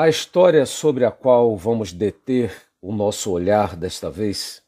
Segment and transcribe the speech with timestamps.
[0.00, 4.62] A história sobre a qual vamos deter o nosso olhar desta vez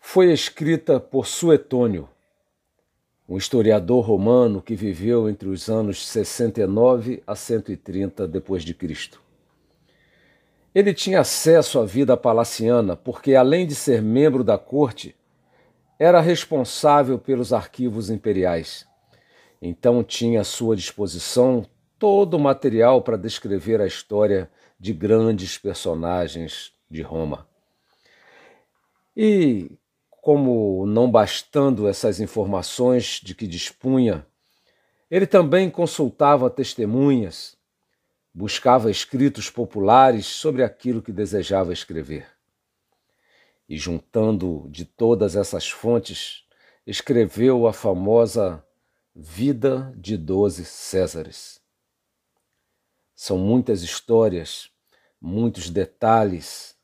[0.00, 2.08] foi escrita por Suetônio,
[3.28, 9.22] um historiador romano que viveu entre os anos 69 a 130 depois de Cristo.
[10.74, 15.14] Ele tinha acesso à vida palaciana porque além de ser membro da corte,
[16.00, 18.88] era responsável pelos arquivos imperiais.
[19.62, 21.64] Então tinha à sua disposição
[22.02, 27.46] todo o material para descrever a história de grandes personagens de Roma.
[29.16, 29.70] E,
[30.10, 34.26] como não bastando essas informações de que dispunha,
[35.08, 37.56] ele também consultava testemunhas,
[38.34, 42.26] buscava escritos populares sobre aquilo que desejava escrever.
[43.68, 46.42] E, juntando de todas essas fontes,
[46.84, 48.60] escreveu a famosa
[49.14, 51.61] Vida de Doze Césares.
[53.24, 54.68] São muitas histórias,
[55.20, 56.74] muitos detalhes,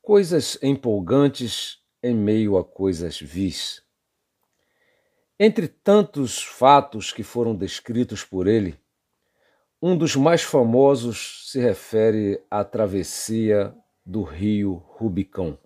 [0.00, 3.82] coisas empolgantes em meio a coisas vis.
[5.36, 8.78] Entre tantos fatos que foram descritos por ele,
[9.82, 13.74] um dos mais famosos se refere à travessia
[14.06, 15.58] do rio Rubicão.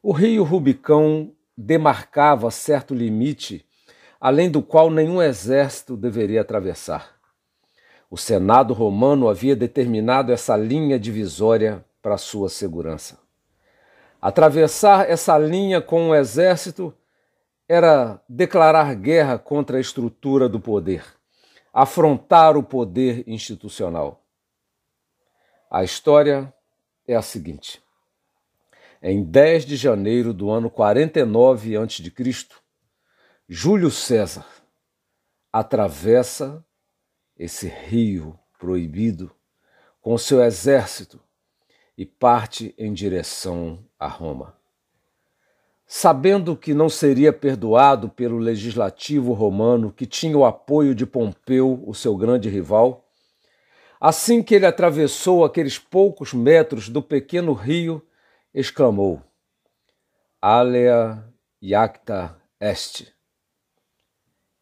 [0.00, 3.66] O rio Rubicão demarcava certo limite
[4.20, 7.19] além do qual nenhum exército deveria atravessar.
[8.10, 13.20] O Senado romano havia determinado essa linha divisória para sua segurança.
[14.20, 16.92] Atravessar essa linha com um exército
[17.68, 21.04] era declarar guerra contra a estrutura do poder,
[21.72, 24.24] afrontar o poder institucional.
[25.70, 26.52] A história
[27.06, 27.80] é a seguinte:
[29.00, 32.12] em 10 de janeiro do ano 49 a.C.,
[33.48, 34.44] Júlio César
[35.52, 36.64] atravessa
[37.40, 39.34] esse rio proibido
[40.02, 41.18] com seu exército
[41.96, 44.54] e parte em direção a Roma.
[45.86, 51.94] Sabendo que não seria perdoado pelo legislativo romano, que tinha o apoio de Pompeu, o
[51.94, 53.08] seu grande rival,
[53.98, 58.06] assim que ele atravessou aqueles poucos metros do pequeno rio,
[58.52, 59.22] exclamou:
[60.42, 61.24] Alea
[61.62, 63.10] iacta est,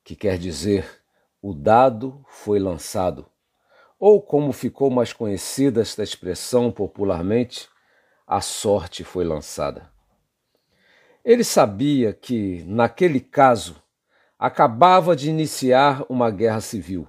[0.04, 0.98] que quer dizer
[1.40, 3.26] o dado foi lançado,
[3.98, 7.68] ou como ficou mais conhecida esta expressão popularmente,
[8.26, 9.90] a sorte foi lançada.
[11.24, 13.82] Ele sabia que, naquele caso,
[14.38, 17.06] acabava de iniciar uma guerra civil.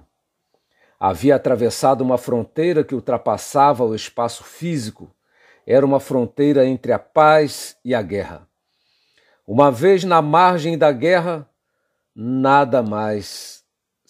[0.98, 5.10] Havia atravessado uma fronteira que ultrapassava o espaço físico,
[5.66, 8.46] era uma fronteira entre a paz e a guerra.
[9.46, 11.48] Uma vez na margem da guerra,
[12.14, 13.59] nada mais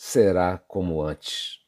[0.02, 1.60] será como antes.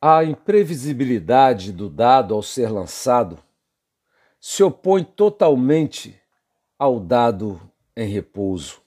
[0.00, 3.40] A imprevisibilidade do dado ao ser lançado
[4.40, 6.20] se opõe totalmente
[6.76, 7.62] ao dado
[7.96, 8.82] em repouso.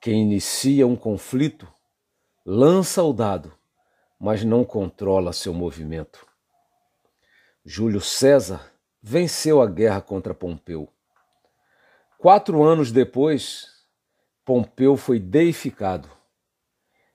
[0.00, 1.72] Quem inicia um conflito
[2.44, 3.56] lança o dado,
[4.18, 6.26] mas não controla seu movimento.
[7.64, 10.92] Júlio César venceu a guerra contra Pompeu.
[12.18, 13.68] Quatro anos depois,
[14.44, 16.17] Pompeu foi deificado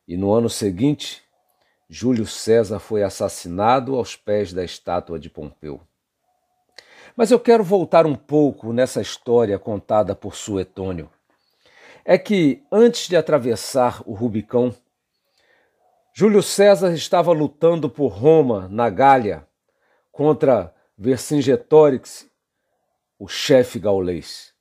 [0.08, 1.24] e no ano seguinte,
[1.90, 5.82] Júlio César foi assassinado aos pés da estátua de Pompeu.
[7.16, 11.10] Mas eu quero voltar um pouco nessa história contada por Suetônio.
[12.04, 14.76] É que, antes de atravessar o Rubicão,
[16.14, 19.48] Júlio César estava lutando por Roma, na Gália,
[20.12, 22.30] contra Vercingetorix,
[23.18, 24.54] o chefe gaulês.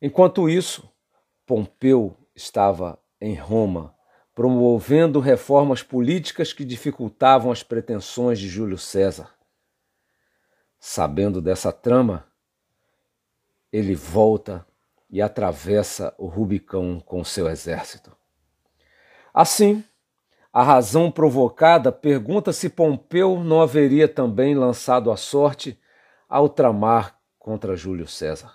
[0.00, 0.88] Enquanto isso,
[1.46, 3.95] Pompeu estava em Roma,
[4.36, 9.30] promovendo reformas políticas que dificultavam as pretensões de Júlio César.
[10.78, 12.26] Sabendo dessa trama,
[13.72, 14.66] ele volta
[15.08, 18.14] e atravessa o Rubicão com seu exército.
[19.32, 19.82] Assim,
[20.52, 25.80] a razão provocada pergunta se Pompeu não haveria também lançado a sorte
[26.28, 28.54] ao tramar contra Júlio César.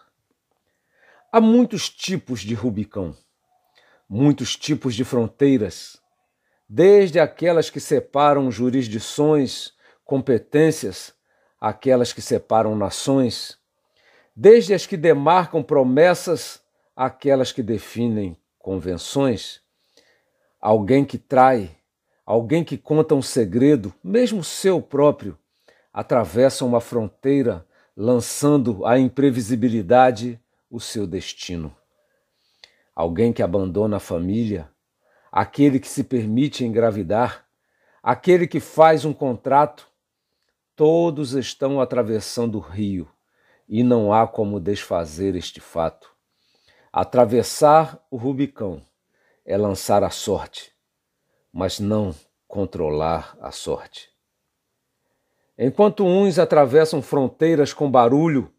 [1.32, 3.16] Há muitos tipos de Rubicão
[4.14, 5.98] muitos tipos de fronteiras,
[6.68, 9.72] desde aquelas que separam jurisdições,
[10.04, 11.14] competências,
[11.62, 13.58] aquelas que separam nações,
[14.36, 16.62] desde as que demarcam promessas,
[16.94, 19.62] aquelas que definem convenções.
[20.60, 21.72] Alguém que trai,
[22.26, 25.38] alguém que conta um segredo, mesmo seu próprio,
[25.94, 27.66] atravessa uma fronteira,
[27.96, 30.38] lançando à imprevisibilidade
[30.70, 31.74] o seu destino
[32.96, 34.70] alguém que abandona a família,
[35.32, 37.46] aquele que se permite engravidar,
[38.04, 39.88] aquele que faz um contrato,
[40.76, 43.08] todos estão atravessando o rio
[43.68, 46.12] e não há como desfazer este fato.
[46.92, 48.82] Atravessar o Rubicão
[49.46, 50.74] é lançar a sorte,
[51.54, 52.14] mas não
[52.48, 54.10] controlar a sorte.
[55.58, 58.52] Enquanto uns atravessam fronteiras com barulho,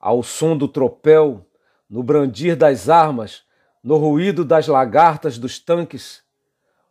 [0.00, 1.46] ao som do tropel,
[1.88, 3.44] no brandir das armas,
[3.82, 6.22] no ruído das lagartas dos tanques,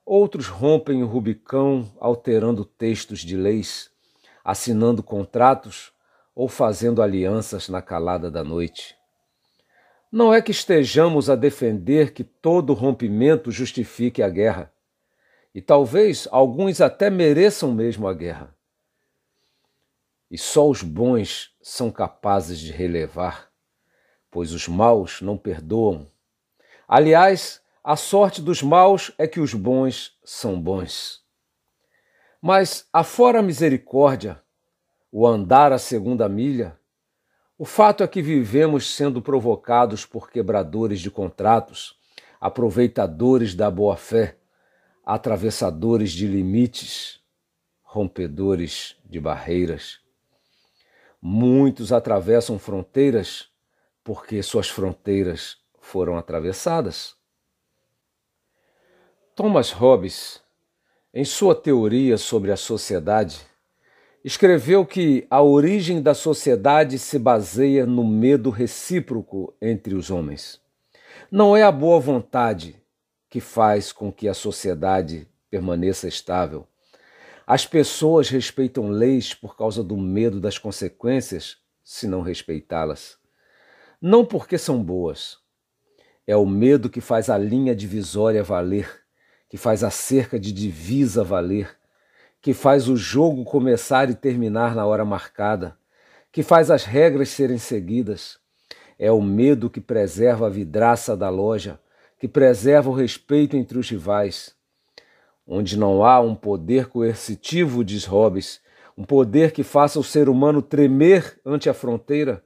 [0.05, 3.91] outros rompem o Rubicão alterando textos de leis,
[4.43, 5.91] assinando contratos
[6.33, 8.95] ou fazendo alianças na calada da noite.
[10.11, 14.73] Não é que estejamos a defender que todo rompimento justifique a guerra,
[15.53, 18.55] e talvez alguns até mereçam mesmo a guerra.
[20.31, 23.51] E só os bons são capazes de relevar,
[24.31, 26.07] pois os maus não perdoam.
[26.91, 31.23] Aliás, a sorte dos maus é que os bons são bons.
[32.41, 34.41] Mas, afora a misericórdia,
[35.11, 36.75] o andar a segunda milha,
[37.59, 41.95] o fato é que vivemos sendo provocados por quebradores de contratos,
[42.41, 44.39] aproveitadores da boa-fé,
[45.05, 47.19] atravessadores de limites,
[47.83, 49.99] rompedores de barreiras.
[51.21, 53.47] Muitos atravessam fronteiras
[54.03, 55.58] porque suas fronteiras
[55.89, 57.15] foram atravessadas.
[59.35, 60.39] Thomas Hobbes,
[61.11, 63.41] em sua teoria sobre a sociedade,
[64.23, 70.61] escreveu que a origem da sociedade se baseia no medo recíproco entre os homens.
[71.31, 72.75] Não é a boa vontade
[73.27, 76.67] que faz com que a sociedade permaneça estável.
[77.47, 83.17] As pessoas respeitam leis por causa do medo das consequências se não respeitá-las.
[83.99, 85.39] Não porque são boas.
[86.29, 88.87] É o medo que faz a linha divisória valer,
[89.49, 91.79] que faz a cerca de divisa valer
[92.41, 95.77] que faz o jogo começar e terminar na hora marcada,
[96.31, 98.37] que faz as regras serem seguidas.
[98.97, 101.79] É o medo que preserva a vidraça da loja,
[102.17, 104.53] que preserva o respeito entre os rivais.
[105.47, 108.61] Onde não há um poder coercitivo, diz Hobbes,
[108.97, 112.43] um poder que faça o ser humano tremer ante a fronteira,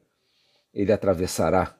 [0.74, 1.76] ele atravessará.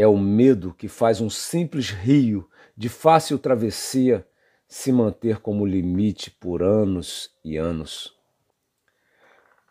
[0.00, 4.24] É o medo que faz um simples rio de fácil travessia
[4.68, 8.16] se manter como limite por anos e anos.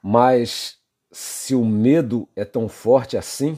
[0.03, 0.79] Mas
[1.09, 3.57] se o medo é tão forte assim,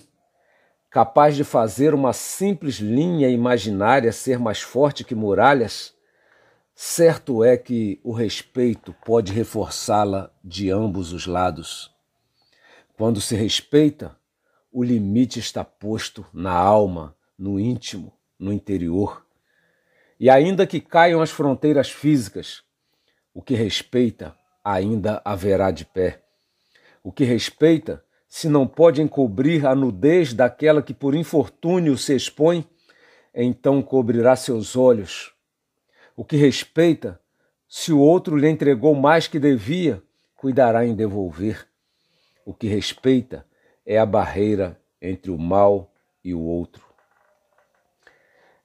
[0.92, 5.96] capaz de fazer uma simples linha imaginária ser mais forte que muralhas,
[6.76, 11.92] certo é que o respeito pode reforçá-la de ambos os lados.
[12.96, 14.19] Quando se respeita,
[14.72, 19.26] o limite está posto na alma, no íntimo, no interior.
[20.20, 22.62] E ainda que caiam as fronteiras físicas,
[23.34, 26.22] o que respeita ainda haverá de pé.
[27.04, 32.68] O que respeita, se não pode encobrir a nudez daquela que por infortúnio se expõe,
[33.34, 35.34] então cobrirá seus olhos.
[36.16, 37.20] O que respeita,
[37.68, 40.04] se o outro lhe entregou mais que devia,
[40.36, 41.68] cuidará em devolver.
[42.46, 43.46] O que respeita
[43.86, 45.94] é a barreira entre o mal
[46.24, 46.86] e o outro.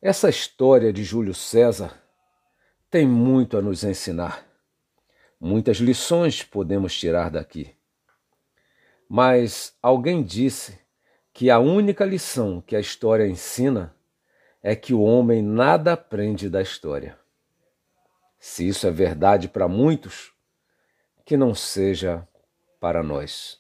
[0.01, 1.99] Essa história de Júlio César
[2.91, 4.47] tem muito a nos ensinar.
[5.41, 7.75] Muitas lições podemos tirar daqui.
[9.09, 10.79] Mas alguém disse
[11.33, 13.95] que a única lição que a história ensina
[14.63, 17.19] é que o homem nada aprende da história.
[18.39, 20.33] Se isso é verdade para muitos,
[21.25, 22.27] que não seja
[22.79, 23.59] para nós.